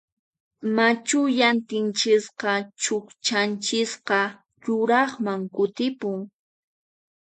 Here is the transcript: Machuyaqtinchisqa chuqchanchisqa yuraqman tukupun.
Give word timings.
Machuyaqtinchisqa 0.75 2.53
chuqchanchisqa 2.81 4.19
yuraqman 4.63 5.41
tukupun. 5.53 6.17